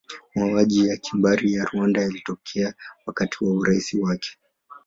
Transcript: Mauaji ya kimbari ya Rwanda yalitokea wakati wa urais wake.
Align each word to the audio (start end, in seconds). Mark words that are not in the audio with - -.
Mauaji 0.35 0.87
ya 0.87 0.97
kimbari 0.97 1.53
ya 1.53 1.65
Rwanda 1.65 2.01
yalitokea 2.01 2.73
wakati 3.05 3.45
wa 3.45 3.51
urais 3.53 3.93
wake. 3.93 4.37